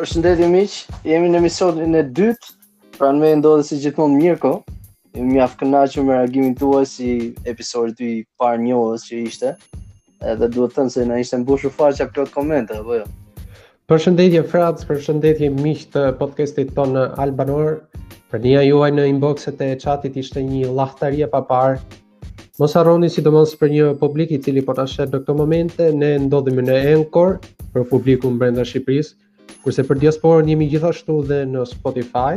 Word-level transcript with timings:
Përshëndetje 0.00 0.46
miq, 0.48 0.74
jemi 1.04 1.26
në 1.28 1.40
misionin 1.44 1.92
e 1.98 2.00
dytë. 2.18 2.52
Pra 2.94 3.10
në 3.12 3.18
me 3.20 3.32
ndodhe 3.36 3.66
si 3.68 3.76
gjithmonë 3.82 4.14
Mirko, 4.16 4.52
jemi 5.12 5.34
mjaftë 5.34 5.58
kënaqëm 5.60 6.06
me 6.08 6.14
reagimin 6.16 6.54
tuaj 6.60 6.86
si 6.92 7.08
episodit 7.52 8.00
i 8.06 8.08
parë 8.40 8.62
njohës 8.62 9.04
që 9.10 9.18
ishte. 9.26 9.50
Edhe 10.32 10.48
duhet 10.56 10.72
të 10.78 10.86
se 10.96 11.04
na 11.10 11.18
ishte 11.20 11.42
mbushur 11.42 11.74
faqja 11.82 12.06
plot 12.16 12.32
komente 12.38 12.78
apo 12.80 12.96
jo. 13.02 13.04
Përshëndetje 13.92 14.42
Frac, 14.54 14.80
përshëndetje 14.88 15.50
miq 15.60 15.84
të 15.92 16.06
podcastit 16.22 16.72
tonë 16.80 17.04
Albanor. 17.26 17.82
Prania 18.32 18.64
juaj 18.70 18.88
në 18.96 19.04
inboxet 19.12 19.60
e 19.68 19.72
chatit 19.86 20.16
ishte 20.24 20.46
një 20.50 20.64
lahtari 20.82 21.20
pa 21.28 21.44
papar. 21.44 21.76
Mos 22.56 22.72
harroni 22.80 23.12
sidomos 23.12 23.52
për 23.60 23.76
një 23.76 23.92
publik 24.00 24.32
i 24.32 24.40
cili 24.40 24.64
po 24.64 24.72
të 24.80 24.88
shet 24.96 25.20
në 25.28 25.38
momente, 25.44 25.92
ne 26.04 26.14
ndodhemi 26.24 26.64
në 26.70 26.80
Encore 26.96 27.36
për 27.76 27.90
publikun 27.92 28.40
brenda 28.40 28.64
Shqipërisë 28.66 29.18
Kurse 29.60 29.82
për 29.84 29.98
diasporën 30.00 30.46
jemi 30.48 30.66
gjithashtu 30.72 31.18
dhe 31.30 31.38
në 31.48 31.62
Spotify. 31.68 32.28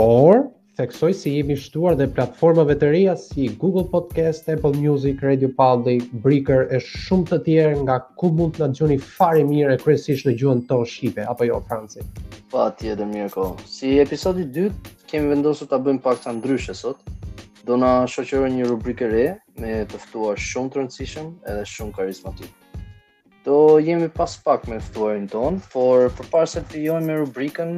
Por 0.00 0.38
theksoj 0.80 1.10
se 1.12 1.18
si 1.20 1.32
jemi 1.34 1.56
shtuar 1.60 1.96
dhe 1.98 2.06
platformave 2.16 2.72
të 2.80 2.88
reja 2.94 3.16
si 3.20 3.50
Google 3.60 3.82
Podcast, 3.90 4.46
Apple 4.54 4.70
Music, 4.78 5.18
Radio 5.26 5.50
Public, 5.58 6.06
Breaker 6.24 6.62
e 6.72 6.80
shumë 6.86 7.26
të 7.32 7.38
tjerë 7.48 7.82
nga 7.82 7.98
ku 8.22 8.30
mund 8.38 8.56
të 8.56 8.62
na 8.64 8.68
dëgjoni 8.70 8.96
fare 9.10 9.42
mirë 9.50 9.76
kryesisht 9.82 10.24
në 10.30 10.34
gjuhën 10.40 10.62
tonë 10.70 10.88
shqipe 10.94 11.26
apo 11.34 11.50
jo 11.50 11.60
franceze. 11.68 12.24
Patjetër 12.54 13.10
mirë 13.12 13.28
ko. 13.36 13.50
Si 13.74 13.92
episodi 14.06 14.46
i 14.46 14.50
dytë 14.56 14.94
kemi 15.12 15.34
vendosur 15.34 15.68
ta 15.68 15.76
bëjmë 15.84 16.00
pak 16.08 16.24
sa 16.24 16.32
ndryshe 16.40 16.78
sot. 16.80 17.04
Do 17.68 17.76
na 17.76 17.92
shoqëroj 18.08 18.48
një 18.56 18.72
rubrikë 18.72 19.12
re 19.12 19.28
me 19.60 19.76
të 19.92 20.00
ftuar 20.06 20.40
shumë 20.48 20.72
të 20.74 20.82
rëndësishëm 20.82 21.30
edhe 21.44 21.68
shumë 21.76 21.94
karizmatik. 22.00 22.56
Do 23.42 23.80
jemi 23.80 24.08
pas 24.12 24.36
pak 24.44 24.68
me 24.68 24.76
ftuarin 24.84 25.24
ton, 25.32 25.54
por 25.72 26.10
përpara 26.12 26.44
se 26.52 26.60
të 26.68 26.82
jojmë 26.84 27.06
me 27.08 27.14
rubrikën, 27.22 27.70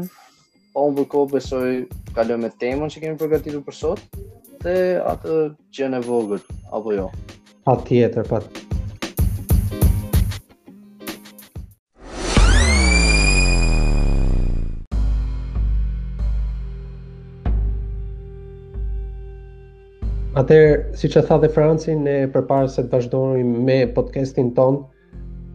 po 0.74 0.86
më 0.90 1.04
kohë 1.12 1.30
besoj 1.36 1.66
kalojmë 2.16 2.44
me 2.44 2.48
temën 2.58 2.90
që 2.90 3.02
kemi 3.04 3.18
përgatitur 3.20 3.62
për 3.68 3.76
sot 3.78 4.02
dhe 4.64 4.74
atë 5.06 5.36
që 5.78 5.86
e 6.00 6.00
vogël 6.08 6.42
apo 6.78 6.96
jo. 6.96 7.06
Patjetër, 7.70 8.26
pat. 8.26 8.42
Atëherë, 20.42 20.74
siç 20.98 21.14
e 21.14 21.22
tha 21.30 21.38
dhe 21.46 21.52
Franci, 21.60 21.94
ne 22.08 22.18
përpara 22.34 22.66
se 22.74 22.82
të 22.82 22.90
vazhdojmë 22.98 23.68
me 23.70 23.84
podcastin 24.00 24.50
tonë, 24.58 24.82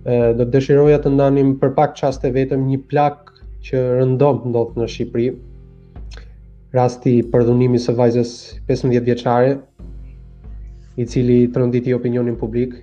do 0.07 0.39
të 0.45 0.51
dëshiroja 0.53 0.97
të 1.03 1.09
ndanim 1.17 1.49
për 1.61 1.71
pak 1.77 1.95
qaste 1.99 2.29
vetëm 2.35 2.61
një 2.69 2.77
plak 2.91 3.31
që 3.67 3.79
rëndon 3.99 4.53
do 4.55 4.61
në 4.79 4.85
Shqipëri 4.93 5.33
rasti 6.77 7.13
i 7.19 7.25
përdhunimit 7.33 7.83
së 7.83 7.95
vajzës 7.97 8.31
15 8.69 9.03
vjeqare 9.09 9.57
i 11.03 11.07
cili 11.11 11.37
të 11.51 11.59
rënditi 11.59 11.95
opinionin 11.97 12.37
publik 12.43 12.77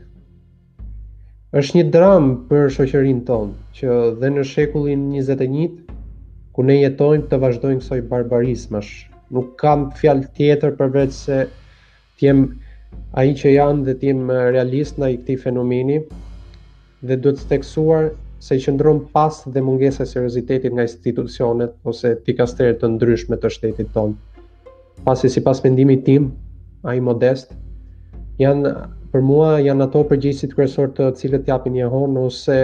është 1.62 1.78
një 1.80 1.86
dram 1.96 2.28
për 2.52 2.68
shoqërinë 2.76 3.24
tonë 3.30 3.56
që 3.80 3.96
dhe 4.20 4.32
në 4.36 4.44
shekullin 4.52 5.08
21 5.16 5.72
ku 6.56 6.66
ne 6.68 6.76
jetojmë 6.82 7.30
të 7.32 7.40
vazhdojnë 7.46 7.80
kësoj 7.82 8.00
barbarismash 8.12 8.92
nuk 9.38 9.54
kam 9.64 9.88
fjalë 10.02 10.28
tjetër 10.36 10.76
përveç 10.82 11.16
se 11.22 11.40
të 11.54 12.28
jem 12.28 12.44
ai 13.22 13.28
që 13.40 13.56
janë 13.56 13.88
dhe 13.90 13.96
të 14.02 14.10
jem 14.12 14.24
realist 14.58 15.00
ndaj 15.00 15.12
këtij 15.22 15.40
fenomeni 15.48 16.00
dhe 17.04 17.16
duhet 17.20 17.38
të 17.42 17.46
theksuar 17.50 18.06
se 18.44 18.56
qëndron 18.64 19.02
pas 19.12 19.42
dhe 19.52 19.62
mungesa 19.66 20.04
e 20.04 20.08
seriozitetit 20.08 20.72
nga 20.76 20.86
institucionet 20.88 21.72
ose 21.92 22.14
dikasterë 22.28 22.78
të 22.80 22.88
ndryshme 22.94 23.36
të 23.42 23.50
shtetit 23.56 23.90
ton. 23.96 24.14
Pasi 25.04 25.28
sipas 25.34 25.60
mendimit 25.66 26.04
tim, 26.08 26.30
ai 26.88 27.00
modest, 27.04 27.52
janë 28.40 28.72
për 29.12 29.24
mua 29.28 29.50
janë 29.66 29.86
ato 29.88 30.02
përgjegjësit 30.12 30.56
kryesor 30.56 30.92
të 30.96 31.10
cilët 31.20 31.52
japin 31.52 31.76
një 31.76 31.90
hon 31.92 32.16
ose 32.24 32.56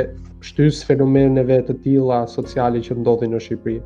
shtys 0.49 0.81
fenomeneve 0.89 1.61
të 1.69 1.77
tilla 1.85 2.23
sociale 2.39 2.81
që 2.87 2.97
ndodhin 3.03 3.37
në 3.37 3.43
Shqipëri. 3.45 3.79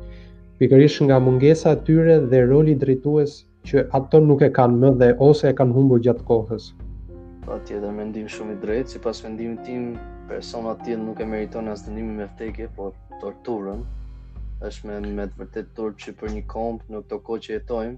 Pikërisht 0.63 1.03
nga 1.09 1.19
mungesa 1.19 1.75
e 1.75 1.81
tyre 1.87 2.19
dhe 2.31 2.45
roli 2.47 2.77
drejtues 2.83 3.35
që 3.67 3.87
ato 3.97 4.23
nuk 4.29 4.43
e 4.47 4.51
kanë 4.59 4.79
më 4.83 4.93
dhe 5.01 5.11
ose 5.29 5.51
e 5.51 5.55
kanë 5.59 5.75
humbur 5.79 6.03
gjatë 6.07 6.27
kohës. 6.31 6.71
Po 7.45 7.59
ti 7.67 7.75
mendim 7.99 8.27
shumë 8.35 8.55
i 8.57 8.61
drejtë, 8.63 8.95
sipas 8.95 9.19
mendimit 9.27 9.61
tim, 9.67 9.83
persona 10.27 10.73
të 10.81 10.95
nuk 11.01 11.19
e 11.21 11.25
meriton 11.29 11.67
as 11.69 11.83
dënimi 11.85 12.15
me 12.19 12.25
fteke, 12.33 12.65
por 12.77 12.93
torturën, 13.21 13.83
është 14.65 14.89
me, 14.89 14.95
me 15.17 15.25
të 15.29 15.37
vërtet 15.41 15.69
torturë 15.77 16.05
që 16.05 16.13
për 16.21 16.31
një 16.37 16.41
kompë 16.51 16.93
në 16.95 17.01
këto 17.03 17.19
kohë 17.27 17.43
që 17.45 17.51
jetojmë, 17.53 17.97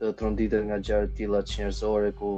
të 0.00 0.10
tronditet 0.20 0.66
nga 0.68 0.76
gjarë 0.88 1.08
tila 1.18 1.40
që 1.48 1.62
njerëzore 1.62 2.10
ku 2.18 2.32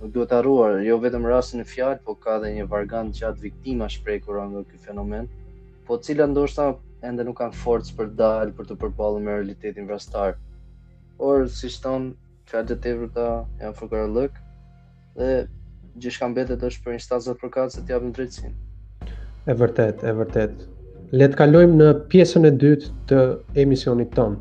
nuk 0.00 0.12
duhet 0.16 0.34
arruar, 0.40 0.80
jo 0.88 0.96
vetëm 1.04 1.28
rrasin 1.28 1.62
e 1.62 1.68
fjalë, 1.74 2.00
po 2.08 2.16
ka 2.26 2.40
dhe 2.42 2.50
një 2.56 2.66
vargan 2.72 3.12
gjatë 3.18 3.44
viktima 3.48 3.88
shprej 3.94 4.22
kur 4.26 4.40
anë 4.42 4.64
këtë 4.70 4.82
fenomen, 4.88 5.30
po 5.86 6.00
cila 6.06 6.26
ndoshta 6.32 6.72
ende 7.08 7.26
nuk 7.28 7.38
kanë 7.44 7.60
forcë 7.62 7.94
për 7.98 8.10
dalë 8.18 8.56
për 8.58 8.70
të 8.72 8.80
përballur 8.82 9.22
me 9.22 9.36
realitetin 9.38 9.86
vrasëtar. 9.88 10.34
Por 11.22 11.46
si 11.58 11.70
shton, 11.70 12.10
fjalët 12.50 12.74
e 12.74 12.80
tepërta 12.88 13.28
janë 13.62 13.76
fukara 13.78 14.10
lëk 14.18 14.40
dhe 15.14 15.30
gjithçka 16.00 16.26
mbetet 16.32 16.64
është 16.66 16.82
për 16.88 16.96
instancat 16.98 17.38
përkatëse 17.44 17.84
të 17.86 17.94
japin 17.94 18.14
drejtësinë. 18.18 18.63
E 19.44 19.52
vërtet, 19.52 19.98
e 20.08 20.12
vërtet. 20.16 20.52
Le 21.20 21.26
të 21.28 21.36
kalojmë 21.36 21.74
në 21.78 21.88
pjesën 22.12 22.48
e 22.48 22.50
dytë 22.62 22.86
të 23.10 23.24
emisionit 23.60 24.14
ton. 24.16 24.38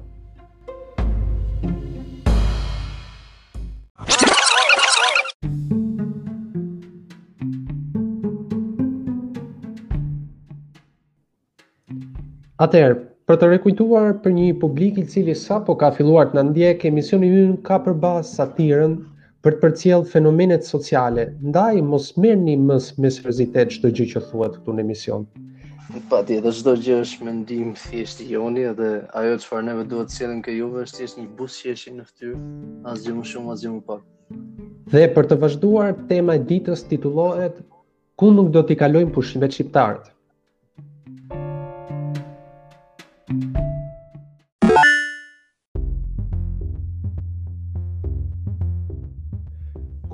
Atëherë, 12.64 12.96
për 13.28 13.40
të 13.42 13.52
rekujtuar 13.58 14.14
për 14.24 14.34
një 14.38 14.48
publik 14.64 15.02
i 15.04 15.04
cili 15.12 15.36
sapo 15.36 15.76
ka 15.84 15.92
filluar 16.00 16.32
të 16.32 16.40
na 16.40 16.46
ndjekë, 16.54 16.88
emisioni 16.96 17.34
ynë 17.44 17.60
ka 17.68 17.82
për 17.84 18.00
bazë 18.06 18.32
satirën 18.38 19.02
për 19.44 19.56
të 19.58 19.60
përcjell 19.62 20.04
fenomenet 20.12 20.64
sociale. 20.68 21.24
Ndaj 21.48 21.82
mos 21.84 22.06
merrni 22.24 22.54
më 22.64 22.78
me 23.04 23.10
seriozitet 23.12 23.74
çdo 23.76 23.90
gjë 23.98 24.06
që 24.14 24.22
thuhet 24.30 24.54
këtu 24.60 24.76
në 24.78 24.84
emision. 24.86 25.26
Patjetër 26.14 26.56
çdo 26.60 26.74
gjë 26.86 27.00
është 27.04 27.28
mendim 27.28 27.74
thjesht 27.82 28.22
i 28.24 28.30
joni 28.32 28.64
dhe 28.78 28.88
ajo 29.20 29.34
çfarë 29.44 29.66
neve 29.68 29.84
duhet 29.92 30.08
të 30.10 30.16
sjellim 30.18 30.40
këtu 30.46 30.56
juve 30.62 30.86
është 30.86 31.00
thjesht 31.02 31.20
një 31.20 31.26
buzë 31.42 31.60
që 31.60 31.68
jeshin 31.74 32.00
në 32.00 32.06
fytyrë, 32.08 32.40
asgjë 32.94 33.18
më 33.18 33.26
shumë, 33.34 33.54
asgjë 33.58 33.74
më 33.76 33.84
pak. 33.92 34.02
Dhe 34.96 35.04
për 35.18 35.30
të 35.32 35.42
vazhduar 35.44 35.92
tema 36.14 36.40
e 36.40 36.44
ditës 36.54 36.88
titullohet 36.94 37.60
ku 38.20 38.32
nuk 38.40 38.54
do 38.56 38.64
t'i 38.70 38.80
kalojmë 38.80 39.12
pushimet 39.18 39.54
shqiptarët. 39.60 40.13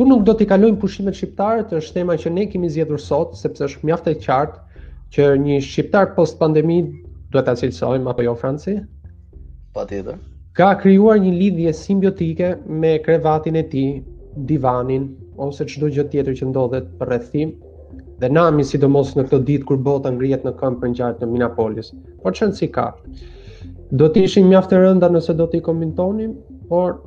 nuk 0.09 0.25
do 0.27 0.33
t'i 0.37 0.47
kalojm 0.49 0.77
pushimet 0.81 1.17
shqiptare 1.19 1.63
të 1.69 1.77
është 1.81 1.97
tema 1.99 2.15
që 2.23 2.31
ne 2.35 2.45
kemi 2.53 2.69
zjedhur 2.75 3.01
sot, 3.05 3.35
sepse 3.43 3.65
është 3.69 3.89
mjaft 3.89 4.07
e 4.11 4.15
qartë 4.25 4.83
që 5.15 5.27
një 5.43 5.59
shqiptar 5.67 6.11
post 6.17 6.39
pandemi 6.41 6.79
duhet 7.33 7.49
të 7.49 7.55
cilësojmë, 7.61 8.11
apo 8.13 8.25
jo 8.25 8.33
Franci? 8.41 8.75
Patjetër. 9.77 10.17
Ka 10.57 10.71
krijuar 10.81 11.21
një 11.23 11.33
lidhje 11.41 11.73
simbiotike 11.77 12.49
me 12.83 12.95
krevatin 13.05 13.59
e 13.61 13.65
ti, 13.73 13.85
divanin, 14.49 15.05
ose 15.47 15.65
qdo 15.69 15.89
gjë 15.95 16.07
tjetër 16.13 16.37
që 16.41 16.49
ndodhet 16.49 16.89
për 17.01 17.11
rrethim, 17.13 17.53
dhe 18.19 18.29
nami 18.33 18.65
sidomos 18.67 19.13
në 19.17 19.27
këto 19.27 19.39
ditë 19.49 19.69
kur 19.69 19.79
bota 19.85 20.11
ngrihet 20.15 20.43
në 20.45 20.55
këmbë 20.59 20.81
për 20.81 20.91
ngjarjet 20.93 21.21
në 21.23 21.29
Minneapolis. 21.33 21.93
Por 22.23 22.35
çon 22.39 22.53
si 22.57 22.67
ka? 22.75 22.89
Do 24.01 24.09
të 24.13 24.25
ishim 24.27 24.49
mjaft 24.51 24.73
të 24.73 24.81
rënda 24.83 25.09
nëse 25.13 25.37
do 25.39 25.47
t'i 25.53 25.61
komentonim, 25.69 26.33
por 26.73 26.97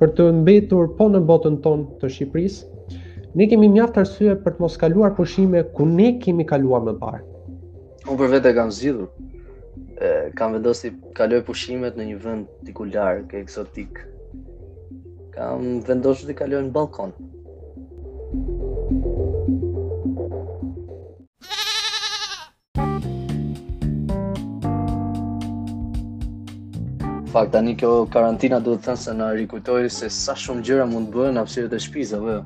për 0.00 0.10
të 0.16 0.24
mbetur 0.40 0.86
po 0.98 1.06
në 1.12 1.20
botën 1.28 1.58
tonë 1.64 2.00
të 2.00 2.08
Shqipërisë. 2.14 2.78
Ne 3.38 3.46
kemi 3.50 3.68
mjaft 3.70 3.98
arsye 4.00 4.34
për 4.44 4.56
të 4.56 4.64
mos 4.64 4.78
kaluar 4.80 5.12
pushime 5.18 5.60
ku 5.76 5.86
ne 5.90 6.08
kemi 6.24 6.46
kaluar 6.48 6.82
më 6.88 6.94
parë. 7.02 7.20
Unë 8.08 8.18
për 8.22 8.32
vete 8.36 8.54
kam 8.56 8.72
zgjidhur. 8.78 9.12
Ë 10.00 10.32
kam 10.40 10.56
vendosur 10.56 10.96
të 10.96 11.16
kaloj 11.20 11.42
pushimet 11.46 12.00
në 12.00 12.08
një 12.12 12.18
vend 12.24 12.48
diku 12.66 12.88
larg, 12.88 13.34
eksotik. 13.42 14.00
Kam 15.36 15.82
vendosur 15.88 16.32
të 16.32 16.38
kaloj 16.42 16.64
në 16.66 16.74
balkon. 16.78 17.12
Thank 18.90 19.04
you. 19.04 19.19
Pak 27.32 27.50
tani 27.54 27.76
kjo 27.78 28.08
karantina 28.10 28.58
do 28.58 28.72
të 28.74 28.80
thënë 28.88 28.98
se 29.00 29.12
na 29.14 29.26
rikujtoi 29.38 29.90
se 29.96 30.08
sa 30.10 30.32
shumë 30.44 30.64
gjëra 30.66 30.86
mund 30.92 31.12
të 31.12 31.14
bëhen 31.18 31.36
hapësirat 31.38 31.76
e 31.76 31.78
shtëpisë 31.84 32.16
apo 32.16 32.32
jo. 32.32 32.40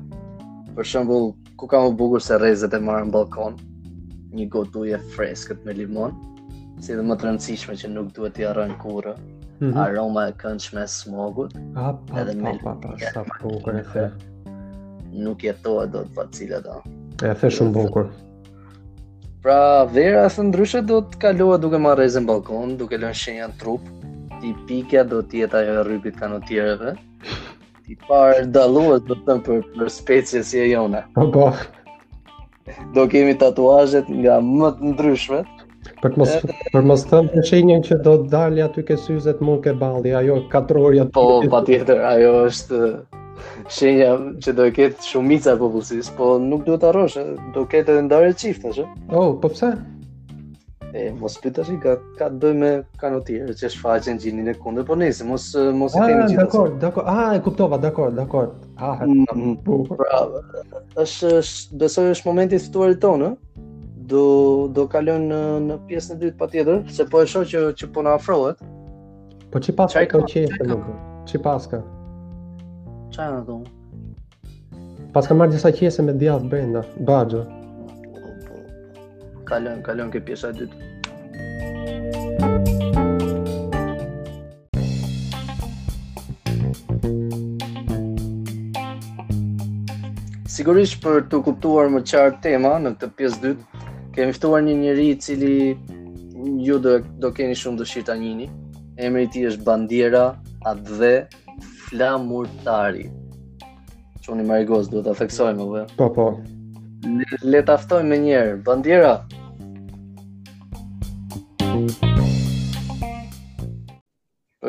Për 0.75 0.87
shembull, 0.91 1.23
ku 1.57 1.69
ka 1.71 1.79
më 1.85 1.95
bukur 2.01 2.21
se 2.21 2.37
rrezet 2.37 2.75
e 2.77 2.81
marrën 2.85 3.09
balkon, 3.15 3.55
një 4.37 4.45
gotë 4.53 4.81
ujë 4.83 4.99
freskët 5.15 5.65
me 5.65 5.73
limon, 5.79 6.13
si 6.85 6.93
dhe 6.93 7.01
më 7.07 7.17
të 7.17 7.27
rëndësishme 7.29 7.77
që 7.81 7.91
nuk 7.95 8.13
duhet 8.19 8.35
t'i 8.37 8.45
harron 8.45 8.75
kurrë. 8.83 9.15
Mm 9.17 9.65
-hmm. 9.65 9.81
Aroma 9.87 10.27
e 10.29 10.37
këndshme 10.43 10.83
e 10.83 10.87
smogut. 10.99 11.57
edhe 12.21 12.35
me 12.43 12.53
pa, 12.63 12.77
pa, 12.81 13.25
bukur 13.41 13.75
e 13.75 13.83
the. 13.93 14.05
Nuk 15.25 15.43
jetohet 15.49 15.89
dot 15.97 16.13
pa 16.15 16.27
cilat 16.31 16.65
ato. 16.65 16.89
E 17.31 17.33
the 17.41 17.47
shumë 17.49 17.71
bukur. 17.79 18.05
Pra 19.41 19.85
vera 19.85 20.25
së 20.29 20.43
ndryshe 20.51 20.81
do 20.85 21.01
të 21.01 21.17
kalohet 21.17 21.61
duke 21.61 21.77
marrë 21.77 21.97
rrezën 22.01 22.25
balkon, 22.25 22.77
duke 22.77 22.97
lënë 23.01 23.21
shenja 23.23 23.49
trup, 23.59 23.81
ti 24.41 24.55
pika 24.67 25.03
do 25.07 25.21
të 25.23 25.43
jetë 25.43 25.57
ajo 25.61 25.73
e 25.81 25.83
rrypit 25.87 26.17
kanë 26.19 26.39
Ti 27.85 27.95
parë 28.07 28.45
dalluat 28.49 29.03
do 29.07 29.13
të 29.15 29.23
thënë 29.27 29.43
për 29.45 29.59
për 29.77 29.89
specie 29.93 30.39
si 30.43 30.59
e 30.59 30.69
jona. 30.71 31.03
Po 31.15 31.27
po. 31.35 31.51
Do 32.95 33.03
kemi 33.07 33.35
tatuazhet 33.37 34.07
nga 34.09 34.39
më 34.41 34.71
të 34.79 34.89
ndryshme. 34.93 35.43
Për 36.01 36.13
të 36.13 36.17
mos 36.19 36.33
për 36.73 36.81
mos 36.89 37.03
thënë 37.11 37.29
të 37.35 37.43
shenjën 37.51 37.83
që 37.87 37.99
do 38.07 38.15
të 38.23 38.29
dalë 38.33 38.65
aty 38.65 38.85
ke 38.89 38.97
syze 38.97 39.35
të 39.37 39.45
mund 39.45 39.61
ke 39.67 39.75
balli, 39.83 40.15
ajo 40.17 40.39
katrorja. 40.49 41.05
Po 41.13 41.43
patjetër, 41.55 42.01
ajo 42.15 42.33
është 42.49 42.79
shenja 43.77 44.13
që 44.41 44.55
do 44.57 44.65
ketë 44.79 45.11
shumica 45.11 45.53
popullsisë, 45.61 46.17
po 46.17 46.33
nuk 46.41 46.65
duhet 46.65 46.81
të 46.81 46.89
harrosh, 46.89 47.19
do 47.53 47.67
ketë 47.75 47.91
edhe 47.93 48.07
ndarë 48.09 48.33
çiftash. 48.41 48.81
Oh, 49.13 49.35
po 49.37 49.53
pse? 49.53 49.75
E 50.95 51.11
mos 51.11 51.35
pyta 51.43 51.59
si 51.67 51.75
ka 51.83 51.97
ka 52.15 52.29
të 52.31 52.37
bëjë 52.39 52.57
me 52.59 52.67
kanotirë 53.01 53.53
që 53.59 53.69
shfaqen 53.73 54.19
gjinin 54.23 54.47
e 54.47 54.53
kundër, 54.63 54.85
po 54.87 54.95
nëse 54.95 55.25
mos 55.27 55.47
mos 55.79 55.95
i 55.97 55.99
ah, 55.99 56.05
kemi 56.07 56.27
gjithë. 56.29 56.37
Ah, 56.39 56.45
dakor, 56.45 56.69
dakor. 56.83 57.09
Ah, 57.13 57.33
e 57.35 57.41
kuptova, 57.47 57.79
dakor, 57.85 58.13
dakor. 58.19 58.45
Ah, 58.79 59.03
bukur. 59.65 59.97
Bravo. 59.99 60.39
Ës 61.03 61.15
besoj 61.81 62.05
është 62.13 62.27
momenti 62.29 62.55
i 62.55 62.63
fituarit 62.67 63.01
i 63.01 63.03
tonë, 63.07 63.33
Do 64.05 64.21
do 64.77 64.83
kalon 64.87 65.23
në 65.31 65.37
në 65.65 65.75
pjesën 65.89 66.15
e 66.15 66.21
dytë 66.23 66.37
patjetër, 66.39 66.81
se 66.95 67.07
po 67.11 67.23
e 67.25 67.27
shoh 67.31 67.43
që 67.51 67.61
që 67.79 67.87
po 67.95 68.03
na 68.05 68.11
afrohet. 68.19 68.59
Po 69.51 69.59
çi 69.65 69.73
paska 69.79 70.03
ka 70.13 70.19
qe 70.29 70.43
të 70.53 70.67
lutem. 70.69 71.03
Çi 71.31 71.39
paska? 71.47 71.79
ka? 71.81 72.63
Çfarë 73.17 73.41
do? 73.49 73.55
Pas 75.15 75.27
ka 75.31 75.35
marrë 75.39 75.55
disa 75.57 75.73
qese 75.73 76.05
me 76.05 76.13
diaz 76.21 76.45
brenda, 76.51 76.85
bagjo 77.09 77.43
kalon 79.45 79.79
kalon 79.85 80.09
ke 80.11 80.19
pjesa 80.25 80.51
e 80.51 80.61
dytë 80.61 80.91
Sigurisht 90.55 91.01
për 91.03 91.25
të 91.31 91.37
kuptuar 91.43 91.89
më 91.91 91.99
qartë 92.09 92.39
tema 92.45 92.69
në 92.79 92.93
këtë 92.95 93.07
pjesë 93.19 93.41
dytë, 93.43 93.79
kemi 94.15 94.35
ftuar 94.37 94.61
një 94.63 94.75
njerëz 94.83 95.09
i 95.09 95.17
cili 95.25 95.57
ju 96.63 96.77
do 96.85 96.93
do 97.23 97.31
keni 97.35 97.57
shumë 97.59 97.81
dëshirë 97.81 98.07
ta 98.07 98.15
njihni. 98.15 98.47
Emri 98.95 99.25
i 99.27 99.31
tij 99.33 99.49
është 99.49 99.67
Bandiera 99.67 100.23
Adve 100.71 101.27
Flamurtari. 101.89 103.09
Çuni 104.23 104.47
Marigoz, 104.47 104.87
duhet 104.93 105.09
ta 105.11 105.17
theksojmë 105.25 105.67
vë. 105.73 105.83
Po 105.99 106.07
po. 106.15 106.29
Le 107.43 107.65
ta 107.67 107.75
ftojmë 107.77 108.21
njëherë. 108.23 108.55
Bandiera, 108.63 109.17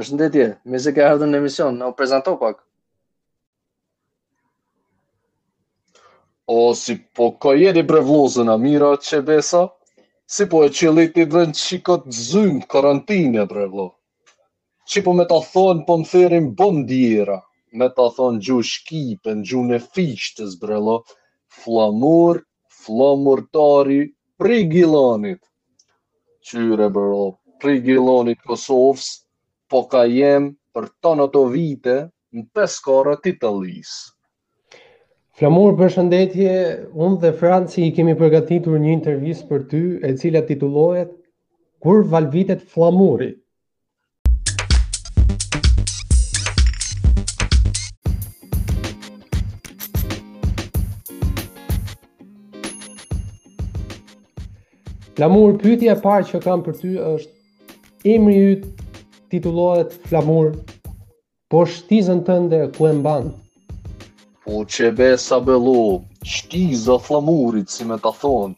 në 0.00 0.16
detje, 0.18 0.46
me 0.72 0.78
se 0.84 0.92
ke 0.96 1.00
ardhën 1.04 1.30
në 1.32 1.38
emision, 1.40 1.76
në 1.80 1.86
prezento 1.96 2.34
pak. 2.40 2.58
O, 6.52 6.56
si 6.78 6.98
po 7.18 7.30
ka 7.42 7.54
jeri 7.58 7.82
brevlozën, 7.82 8.48
Amira, 8.52 8.92
që 9.02 9.22
besa? 9.26 9.64
Si 10.30 10.46
po 10.50 10.60
e 10.66 10.70
që 10.74 10.92
leti 10.94 11.24
dhe 11.30 11.46
në 11.48 11.54
qikot 11.60 12.08
zymë, 12.14 12.66
karantinë, 12.70 13.46
brevlo? 13.50 13.88
Që 14.86 15.02
po 15.06 15.12
me 15.18 15.24
ta 15.30 15.40
thonë, 15.42 15.84
po 15.88 15.96
më 15.98 16.08
therim 16.10 16.52
bondjera, 16.58 17.40
me 17.72 17.88
ta 17.96 18.06
thonë 18.16 18.38
gju 18.46 18.60
shkipën, 18.64 19.40
në 19.40 19.46
gju 19.48 19.64
në 19.70 19.80
fishtës, 19.90 20.54
brevlo, 20.62 21.00
flamur, 21.50 22.42
flamurtari, 22.84 24.02
prigilanit. 24.38 25.42
Qyre, 26.46 26.90
brevlo, 26.94 27.26
prigilanit 27.62 28.38
Kosovës, 28.46 29.10
po 29.68 29.82
ka 29.90 30.04
jem 30.06 30.52
për 30.74 30.84
tonë 31.02 31.24
të 31.34 31.40
vite 31.52 31.94
në 32.34 32.42
peskore 32.54 33.16
të 33.22 33.32
lisë. 33.54 34.12
Flamur, 35.36 35.74
për 35.76 35.90
shëndetje, 35.92 36.52
unë 36.96 37.16
dhe 37.20 37.32
Franci 37.36 37.82
i 37.84 37.90
kemi 37.96 38.14
përgatitur 38.16 38.78
një 38.80 38.92
intervjis 38.96 39.42
për 39.50 39.66
ty, 39.70 39.82
e 40.06 40.12
cila 40.20 40.40
titullohet 40.48 41.10
Kur 41.82 42.06
valvitet 42.08 42.62
flamuri? 42.72 43.34
Flamur, 55.16 55.52
pytja 55.62 55.98
parë 56.04 56.30
që 56.32 56.42
kam 56.48 56.64
për 56.64 56.80
ty 56.80 56.96
është 56.98 58.16
emri 58.16 58.40
jytë 58.40 58.85
titullohet 59.30 59.98
flamur, 60.08 60.52
po 61.50 61.62
shtizën 61.66 62.22
tënde 62.26 62.60
ku 62.76 62.86
e 62.88 62.92
mban? 63.00 63.30
Po 64.46 64.62
që 64.72 64.92
be 64.98 65.10
sa 65.20 65.40
bello, 65.42 66.02
shtizë 66.26 66.98
flamurit, 67.06 67.70
si 67.72 67.86
me 67.88 67.98
ta 68.02 68.12
thonë, 68.14 68.54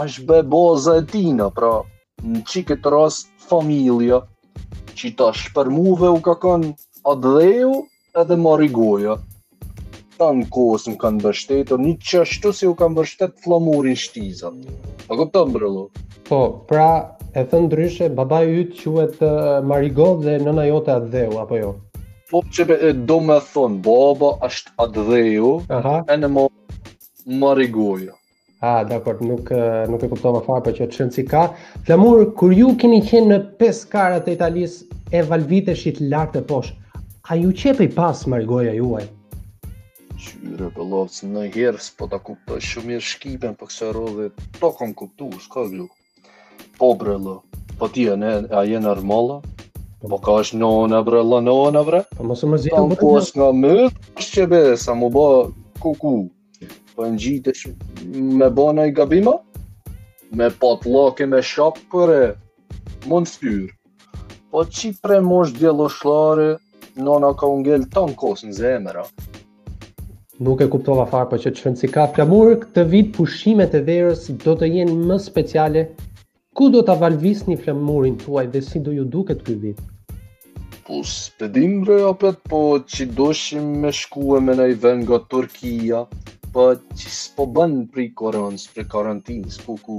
është 0.00 0.24
be 0.28 0.40
boza 0.54 0.96
e 1.00 1.06
tina, 1.10 1.50
pra 1.54 1.82
në 2.22 2.42
që 2.48 2.64
këtë 2.70 2.92
rast 2.94 3.30
familja, 3.50 4.22
që 4.98 5.14
ta 5.18 5.30
shpërmuve 5.38 6.10
u 6.14 6.20
ka 6.24 6.36
kanë 6.42 6.72
dheju 7.18 7.72
edhe 8.20 8.36
marigoja. 8.38 9.16
Ta 10.18 10.28
në 10.36 10.46
kosë 10.54 10.92
më 10.94 10.98
kanë 11.02 11.22
bështetur, 11.24 11.82
një 11.86 11.94
që 12.10 12.20
ashtu 12.26 12.52
si 12.54 12.68
u 12.70 12.74
kanë 12.78 12.98
bështetë 13.00 13.42
flamurin 13.46 13.98
shtizën. 13.98 14.60
A 15.10 15.18
këpëtëm 15.18 15.54
brello? 15.54 15.88
Po, 16.28 16.42
pra 16.70 16.90
e 17.34 17.42
thënë 17.50 17.66
ndryshe, 17.68 18.06
baba 18.16 18.38
yt 18.44 18.72
quhet 18.78 19.14
quet 19.16 19.64
Marigo 19.68 20.06
dhe 20.24 20.32
nëna 20.42 20.64
jote 20.68 20.90
Adheu, 20.94 21.30
apo 21.40 21.60
jo? 21.60 21.68
Po 22.30 22.42
që 22.54 22.92
do 23.10 23.16
me 23.28 23.38
thonë, 23.52 23.78
baba 23.86 24.32
është 24.48 24.74
Adheu, 24.84 25.52
e 26.12 26.18
në 26.20 26.28
mo 26.34 26.42
Marigoja. 27.44 28.12
A, 28.62 28.68
ah, 28.72 28.82
dakor, 28.86 29.18
nuk 29.26 29.48
nuk 29.90 30.04
e 30.06 30.10
kuptova 30.12 30.42
fare 30.44 30.60
po 30.66 30.72
që 30.76 30.86
çfarë 30.94 31.14
si 31.16 31.24
ka. 31.30 31.46
Flamur, 31.88 32.20
kur 32.38 32.52
ju 32.54 32.74
keni 32.82 33.00
qenë 33.08 33.30
në 33.32 33.38
pesë 33.58 33.88
karat 33.94 34.28
e 34.30 34.36
Italisë 34.36 35.00
e 35.18 35.24
valviteshit 35.32 36.02
lart 36.12 36.36
të 36.36 36.44
poshtë, 36.52 37.00
a 37.32 37.38
ju 37.40 37.50
qepi 37.62 37.88
pas 37.96 38.22
margoja 38.30 38.76
juaj? 38.76 39.08
Qyre 40.22 40.68
për 40.76 40.94
në 41.32 41.48
herës, 41.56 41.88
po 41.98 42.06
ta 42.12 42.20
kuptoj 42.28 42.60
shumë 42.68 42.92
mirë 42.92 43.08
shkipen, 43.08 43.58
për 43.58 43.72
kësë 43.72 43.90
rodhe, 43.98 44.28
to 44.60 44.72
kom 44.78 44.94
kuptu, 45.00 45.32
s'ka 45.48 45.66
gluk 45.72 45.90
po 46.78 46.94
bre 46.96 47.16
Po 47.78 47.88
ti 47.88 48.04
e 48.06 48.16
ne, 48.16 48.42
a 48.50 48.62
je 48.68 48.80
Po 50.10 50.18
ka 50.18 50.30
është 50.42 50.56
nona 50.58 51.02
bre 51.06 51.20
nona 51.24 51.82
bre? 51.86 52.00
Po 52.16 52.24
mos 52.26 52.42
më 52.42 52.58
zinë 52.58 52.80
më 52.80 52.84
të 52.84 52.90
një. 52.90 53.00
Po 53.06 53.10
është 53.20 53.38
nga 53.40 53.48
më, 53.54 53.74
është 54.18 54.32
që 54.36 54.46
besa 54.50 54.94
mu 54.98 55.06
bo 55.14 55.24
kuku. 55.80 56.14
Po 56.96 57.06
në 57.06 57.18
gjitë 57.22 57.52
që 57.60 57.70
me 58.34 58.48
bo 58.50 58.66
në 58.74 58.88
i 58.88 58.92
gabima? 58.96 59.36
Me 60.34 60.50
pat 60.58 60.86
lëke 60.90 61.26
me 61.30 61.38
shopë 61.42 61.80
kërë, 61.92 62.22
mund 63.06 63.28
fyrë. 63.30 63.70
Po 64.50 64.64
që 64.66 64.90
pre 65.02 65.20
djelo 65.22 65.46
djeloshlare, 65.58 66.48
nona 66.98 67.30
ka 67.38 67.46
ungellë 67.54 67.88
të 67.94 68.06
në 68.10 68.18
kosë 68.20 68.48
në 68.50 68.58
zemëra 68.60 69.06
nuk 70.42 70.58
e 70.58 70.66
kuptova 70.66 71.04
farë, 71.06 71.28
po 71.30 71.36
që 71.38 71.50
që 71.54 71.70
në 71.70 71.78
si 71.78 71.88
ka 71.92 72.02
të 72.16 72.24
këtë 72.60 72.82
vit 72.90 73.12
pushimet 73.14 73.74
e 73.78 73.80
verës 73.86 74.24
do 74.42 74.56
të 74.58 74.66
jenë 74.74 74.94
më 75.06 75.18
speciale 75.22 75.84
Ku 76.54 76.68
do 76.68 76.82
ta 76.82 76.94
valvisni 77.00 77.54
flamurin 77.56 78.16
tuaj 78.20 78.46
dhe 78.54 78.60
si 78.62 78.80
do 78.86 78.92
ju 78.92 79.04
duket 79.12 79.40
ky 79.44 79.54
vit? 79.60 79.78
Po 80.84 80.98
spedim 81.10 81.78
bre 81.84 81.96
apo 82.10 82.32
po 82.52 82.60
ti 82.94 83.06
doshim 83.20 83.70
me 83.84 83.92
shkue 83.98 84.40
me 84.48 84.52
nai 84.58 84.74
vend 84.82 85.06
nga 85.08 85.16
Turqia, 85.32 86.02
po 86.52 86.66
ti 86.76 87.08
s'po 87.20 87.46
bën 87.56 87.78
për 87.94 88.04
koronës, 88.22 88.66
për 88.76 88.84
karantinë, 88.96 89.54
s'po 89.56 89.78
ku 89.86 89.98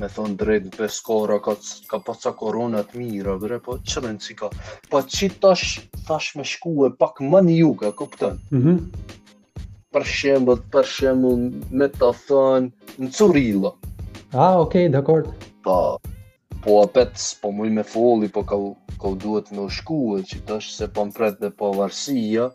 me 0.00 0.08
thon 0.16 0.38
drejt 0.40 0.72
beskora 0.80 1.36
ka 1.44 1.58
ka 1.90 2.00
paca 2.08 2.30
po 2.32 2.38
koronat 2.40 2.96
mira, 2.96 3.36
bre 3.44 3.60
po 3.68 3.76
çelën 3.84 4.16
sikoj. 4.16 4.56
Po 4.90 5.04
ti 5.14 5.28
tash 5.28 5.76
tash 6.08 6.32
me 6.40 6.48
shkue 6.54 6.94
pak 7.04 7.20
më 7.20 7.44
në 7.50 7.58
jug, 7.60 7.84
e 7.88 7.96
kupton? 8.02 8.40
Mhm. 8.60 8.78
për 9.92 10.04
shembull, 10.08 10.60
për 10.72 10.86
shembull 10.88 11.40
me 11.76 11.86
ta 12.00 12.08
thon 12.26 12.70
në 12.98 13.08
curilla. 13.16 13.72
Ah, 14.34 14.56
okay, 14.56 14.88
dakord. 14.88 15.28
Po. 15.60 16.00
Po 16.64 16.70
apet 16.80 17.12
po 17.44 17.52
muj 17.52 17.68
me 17.68 17.82
folli, 17.84 18.30
po 18.32 18.40
ka 18.42 18.56
ka 18.96 19.12
duhet 19.20 19.52
me 19.52 19.68
e 19.68 20.22
që 20.24 20.38
është 20.40 20.72
se 20.72 20.86
po 20.88 21.04
dhe 21.04 21.36
me 21.42 21.50
pavarësia, 21.52 22.46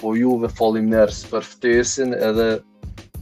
po 0.00 0.14
juve 0.18 0.48
fallim 0.50 0.88
ners 0.90 1.20
për 1.30 1.46
ftesën 1.52 2.16
edhe 2.30 2.48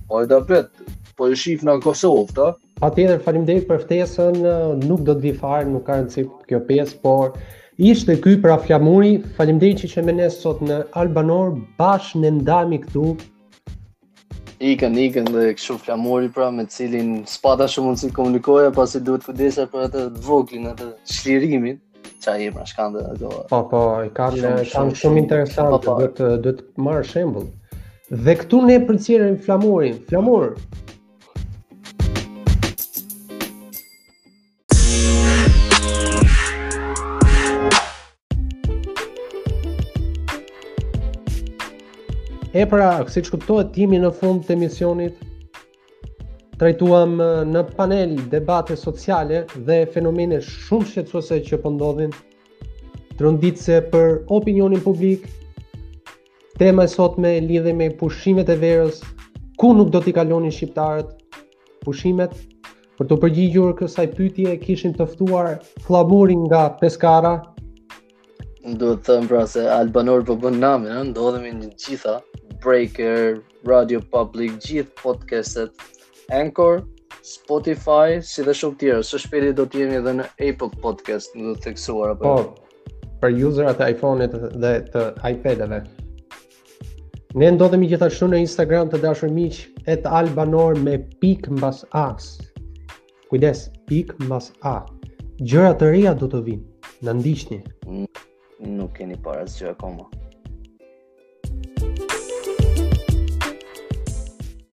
ojda 0.09 0.41
apet. 0.41 0.71
Po 1.19 1.29
ju 1.29 1.37
shifë 1.37 1.67
në 1.69 1.75
Kosovë, 1.85 2.25
ta? 2.39 2.49
Pa 2.81 2.89
edhe 2.97 3.19
falim 3.27 3.45
dhejt 3.45 3.69
për 3.69 3.85
ftesën, 3.85 4.41
nuk 4.89 5.05
do 5.05 5.13
të 5.13 5.21
vi 5.27 5.35
nuk 5.75 5.85
ka 5.91 6.01
në 6.01 6.09
cipë 6.09 6.49
kjo 6.49 6.61
pesë, 6.71 7.01
por 7.05 7.37
ishte 7.77 8.17
ky 8.25 8.39
pra 8.41 8.57
flamuri, 8.57 9.19
falim 9.37 9.61
që 9.61 9.85
që 9.97 10.03
me 10.09 10.13
nesë 10.23 10.41
sot 10.47 10.61
në 10.63 10.85
Albanor, 11.03 11.53
bashkë 11.83 12.21
në 12.25 12.31
ndami 12.41 12.81
këtu, 12.89 13.17
Ikën, 14.59 14.97
ikën 14.99 15.29
dhe 15.31 15.53
kështu 15.55 15.75
flamori 15.85 16.27
pra 16.35 16.49
me 16.51 16.65
cilin 16.67 17.23
spata 17.31 17.69
shumë 17.71 17.87
mund 17.93 18.15
komunikoja 18.15 18.73
pasi 18.75 18.99
duhet 19.07 19.23
kudesa 19.29 19.67
për 19.75 19.85
atë 19.87 20.03
voglin, 20.29 20.65
atë 20.73 20.89
shlirimin 21.17 21.77
që 22.19 22.33
a 22.33 22.35
po, 22.35 22.41
po, 22.41 22.41
i 22.43 22.67
shkande 22.73 23.05
dhe 23.07 23.15
do... 23.21 23.29
Pa, 23.53 23.61
pa, 23.71 23.83
i 24.03 24.11
ka 24.17 24.27
shumë, 24.35 24.65
shumë, 24.73 24.97
shumë 25.05 25.23
interesant 25.23 25.87
dhe 25.87 25.87
duhet 25.87 26.19
të 26.51 26.67
marrë 26.89 27.07
shembul. 27.13 27.47
Dhe 28.27 28.35
këtu 28.41 28.65
ne 28.71 28.81
përcjerën 28.89 29.39
flamorin. 29.47 30.01
Flamor, 30.11 30.57
E 42.61 42.65
pra, 42.67 42.87
si 43.13 43.21
që 43.23 43.33
kuptohet, 43.37 43.69
timi 43.77 44.01
në 44.03 44.09
fund 44.19 44.41
të 44.47 44.57
emisionit, 44.57 45.21
trajtuam 46.59 47.13
në 47.53 47.61
panel 47.79 48.17
debate 48.33 48.75
sociale 48.81 49.45
dhe 49.69 49.77
fenomene 49.95 50.41
shumë 50.47 50.89
shqetsuese 50.93 51.39
që 51.49 51.59
pëndodhin, 51.65 52.11
po 52.17 53.13
të 53.21 53.27
rënditse 53.29 53.77
për 53.93 54.09
opinionin 54.41 54.83
publik, 54.87 55.29
tema 56.63 56.89
e 56.89 56.93
sot 56.97 57.21
me 57.25 57.33
lidhe 57.47 57.77
me 57.81 57.93
pushimet 58.01 58.51
e 58.55 58.59
verës, 58.65 58.99
ku 59.61 59.71
nuk 59.81 59.93
do 59.95 60.03
t'i 60.03 60.17
kalonin 60.19 60.51
shqiptarët 60.57 61.39
pushimet, 61.87 62.35
për 62.99 63.11
të 63.13 63.21
përgjigjur 63.27 63.77
kësaj 63.85 64.09
pytje, 64.19 64.57
kishin 64.65 64.99
tëftuar 64.99 65.53
flamurin 65.87 66.43
nga 66.49 66.65
Peskara, 66.83 67.35
Do 68.81 68.89
të 68.97 69.07
thëmë 69.07 69.29
pra 69.31 69.47
se 69.49 69.63
albanor 69.73 70.25
po 70.29 70.35
bën 70.43 70.59
namë, 70.61 70.93
ndodhemi 71.13 71.55
në 71.57 71.69
gjitha, 71.81 72.17
Breaker, 72.65 73.41
Radio 73.69 74.01
Public, 74.13 74.57
gjithë 74.65 74.91
podcastet, 75.01 75.75
Anchor, 76.35 76.83
Spotify, 77.27 78.19
si 78.25 78.43
dhe 78.47 78.55
shumë 78.57 78.81
tjera, 78.81 79.03
së 79.05 79.21
shpiti 79.25 79.53
do 79.59 79.67
t'jemi 79.71 79.99
edhe 80.01 80.15
në 80.21 80.27
Apple 80.49 80.71
Podcast, 80.83 81.35
në 81.37 81.45
do 81.49 81.53
të 81.57 81.69
theksuar, 81.69 82.15
apo? 82.17 82.33
Po, 82.33 82.35
jo? 82.35 82.99
për 83.23 83.35
userat 83.49 83.81
e 83.85 83.89
iPhone-it 83.93 84.35
dhe 84.63 84.73
të 84.95 85.03
iPad-eve. 85.33 85.81
Ne 87.43 87.49
ndodhemi 87.57 87.89
gjithashtu 87.91 88.29
në 88.33 88.41
Instagram 88.47 88.91
të 88.93 89.01
dashur 89.03 89.31
miq 89.35 89.59
et 89.93 90.07
albanor 90.21 90.79
me 90.87 90.97
pik 91.23 91.49
mbas 91.59 91.83
A. 91.99 92.07
Kujdes, 93.29 93.67
pik 93.91 94.15
mbas 94.25 94.49
a. 94.65 94.77
Gjëra 95.45 95.75
të 95.83 95.91
reja 95.93 96.15
do 96.23 96.31
të 96.33 96.41
vinë. 96.47 96.65
Na 97.07 97.13
ndiqni. 97.19 97.61
Nuk 98.65 98.97
keni 98.99 99.19
para 99.27 99.45
asgjë 99.49 99.75
akoma. 99.77 100.09